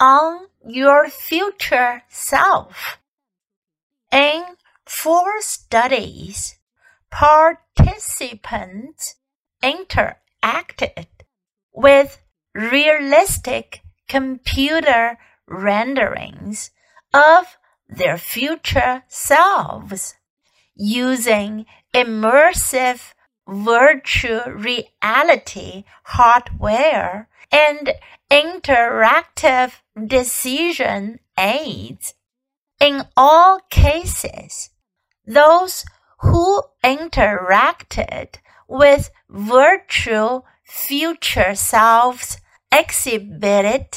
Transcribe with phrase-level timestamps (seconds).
[0.00, 2.98] on your future self.
[4.10, 4.42] In
[4.86, 6.58] four studies,
[7.10, 9.16] participants
[9.62, 11.06] interacted
[11.72, 12.20] with
[12.54, 16.70] realistic computer renderings
[17.14, 17.56] of
[17.88, 20.14] their future selves
[20.74, 23.12] using immersive
[23.50, 27.92] virtual reality hardware and
[28.30, 29.72] interactive
[30.06, 32.14] decision aids.
[32.80, 34.70] In all cases,
[35.26, 35.84] those
[36.20, 38.36] who interacted
[38.68, 42.38] with virtual future selves
[42.72, 43.88] exhibited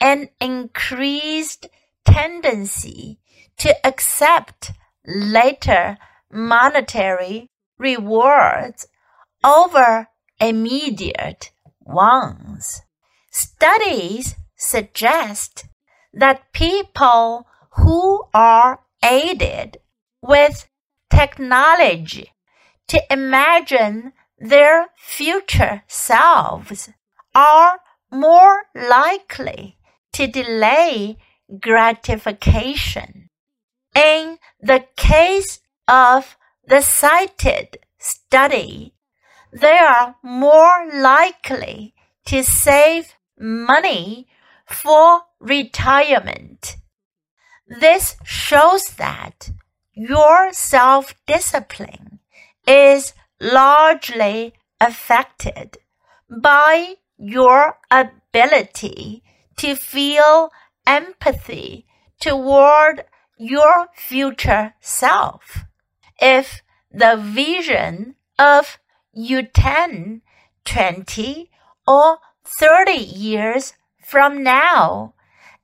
[0.00, 1.66] an increased
[2.04, 3.18] tendency
[3.56, 4.72] to accept
[5.06, 5.96] later
[6.30, 8.86] monetary rewards
[9.46, 10.08] over
[10.40, 12.82] immediate ones.
[13.30, 15.66] Studies suggest
[16.12, 17.46] that people
[17.76, 19.78] who are aided
[20.20, 20.68] with
[21.10, 22.32] technology
[22.88, 26.90] to imagine their future selves
[27.34, 27.80] are
[28.10, 29.78] more likely
[30.12, 31.18] to delay
[31.60, 33.28] gratification.
[33.94, 36.36] In the case of
[36.66, 38.95] the cited study,
[39.52, 41.94] they are more likely
[42.26, 44.28] to save money
[44.66, 46.76] for retirement.
[47.66, 49.50] This shows that
[49.92, 52.20] your self discipline
[52.66, 55.78] is largely affected
[56.28, 59.22] by your ability
[59.56, 60.50] to feel
[60.86, 61.86] empathy
[62.20, 63.04] toward
[63.38, 65.64] your future self.
[66.20, 68.78] If the vision of
[69.16, 70.20] you 10,
[70.66, 71.50] 20,
[71.88, 73.72] or 30 years
[74.04, 75.14] from now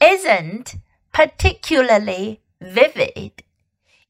[0.00, 0.76] isn't
[1.12, 3.42] particularly vivid,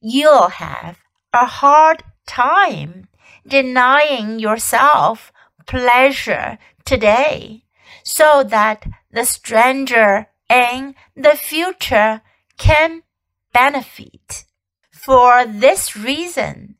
[0.01, 0.99] you'll have
[1.31, 3.07] a hard time
[3.47, 5.31] denying yourself
[5.65, 7.63] pleasure today
[8.03, 12.21] so that the stranger in the future
[12.57, 13.03] can
[13.53, 14.43] benefit.
[14.91, 16.75] For this reason,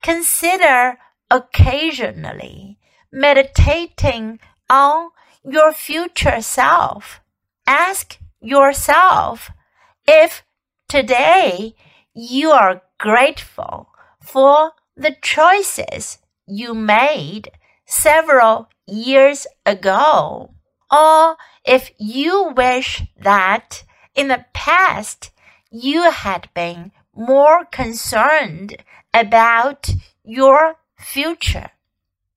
[0.00, 0.96] consider
[1.34, 2.78] occasionally
[3.10, 4.38] meditating
[4.70, 5.10] on
[5.44, 7.20] your future self.
[7.66, 9.50] Ask yourself
[10.06, 10.44] if
[10.88, 11.74] today
[12.14, 13.88] you are grateful
[14.22, 17.50] for the choices you made
[17.84, 20.54] several years ago,
[20.88, 23.82] or if you wish that
[24.14, 25.32] in the past
[25.68, 28.76] you had been more concerned
[29.12, 29.90] about
[30.22, 31.70] your future.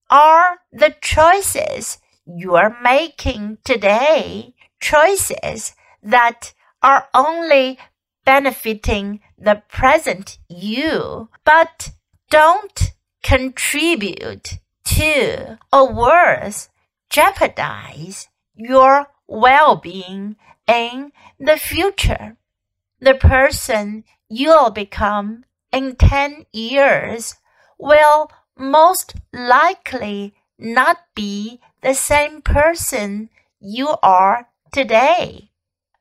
[0.10, 5.74] Are the choices you are making today choices
[6.04, 7.80] that are only
[8.26, 11.92] benefiting the present you, but
[12.30, 16.70] don't contribute to, or worse,
[17.10, 20.36] jeopardize your well-being
[20.68, 22.36] in the future.
[23.00, 27.36] The person you'll become in 10 years
[27.78, 28.30] will
[28.60, 33.30] most likely not be the same person
[33.60, 35.52] you are today,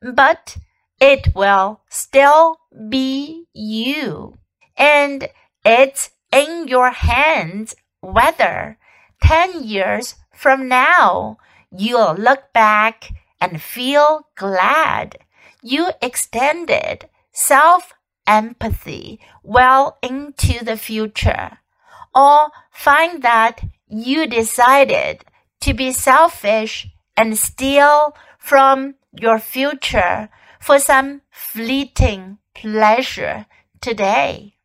[0.01, 0.57] but
[0.99, 2.57] it will still
[2.89, 4.37] be you.
[4.75, 5.29] And
[5.63, 8.77] it's in your hands whether
[9.23, 11.37] 10 years from now
[11.71, 15.17] you'll look back and feel glad
[15.61, 17.93] you extended self
[18.25, 21.59] empathy well into the future,
[22.17, 25.23] or find that you decided
[25.61, 30.29] to be selfish and steal from your future
[30.59, 33.45] for some fleeting pleasure
[33.81, 34.56] today.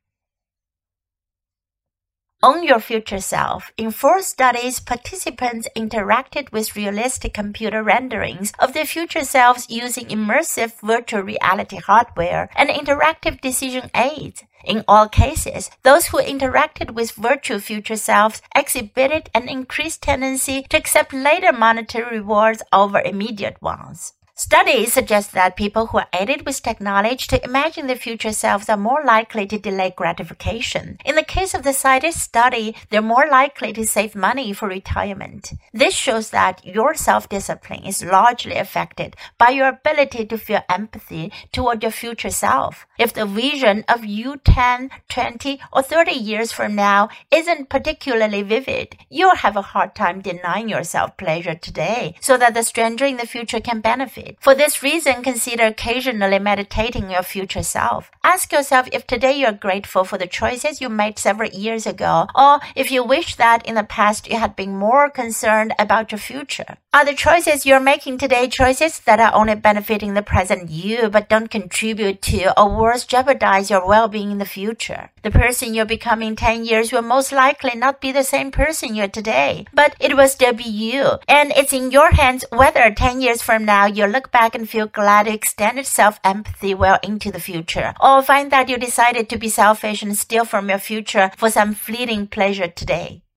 [2.45, 3.71] On Your Future Self.
[3.77, 10.73] In four studies, participants interacted with realistic computer renderings of their future selves using immersive
[10.81, 14.43] virtual reality hardware and interactive decision aids.
[14.65, 20.77] In all cases, those who interacted with virtual future selves exhibited an increased tendency to
[20.77, 24.15] accept later monetary rewards over immediate ones.
[24.35, 28.79] Studies suggest that people who are aided with technology to imagine their future selves are
[28.79, 30.97] more likely to delay gratification.
[31.05, 35.53] In the case of the cited study, they're more likely to save money for retirement.
[35.75, 41.83] This shows that your self-discipline is largely affected by your ability to feel empathy toward
[41.83, 42.87] your future self.
[42.99, 48.97] If the vision of you 10, 20, or 30 years from now isn't particularly vivid,
[49.11, 53.27] you'll have a hard time denying yourself pleasure today so that the stranger in the
[53.27, 54.22] future can benefit.
[54.41, 58.11] For this reason, consider occasionally meditating your future self.
[58.25, 62.61] Ask yourself if today you're grateful for the choices you made several years ago, or
[62.75, 66.77] if you wish that in the past you had been more concerned about your future.
[66.95, 71.29] Are the choices you're making today choices that are only benefiting the present you but
[71.29, 75.11] don't contribute to or worse jeopardize your well-being in the future?
[75.23, 79.09] The person you're becoming 10 years will most likely not be the same person you're
[79.09, 81.19] today, but it will still be you.
[81.27, 84.87] And it's in your hands whether 10 years from now you look back and feel
[84.87, 89.49] glad to extend self-empathy well into the future, or find that you decided to be
[89.49, 93.23] selfish and steal from your future for some fleeting pleasure today.